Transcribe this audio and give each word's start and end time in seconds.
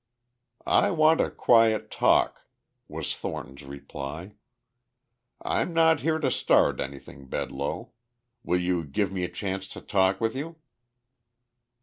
"I 0.65 0.89
want 0.89 1.21
a 1.21 1.29
quiet 1.29 1.91
talk," 1.91 2.47
was 2.87 3.15
Thornton's 3.15 3.63
reply. 3.63 4.33
"I'm 5.43 5.75
not 5.75 5.99
here 5.99 6.17
to 6.17 6.31
start 6.31 6.79
anything, 6.79 7.27
Bedloe. 7.27 7.91
Will 8.43 8.59
you 8.59 8.83
give 8.83 9.11
me 9.11 9.23
a 9.23 9.29
chance 9.29 9.67
to 9.67 9.79
talk 9.79 10.19
with 10.19 10.35
you?" 10.35 10.55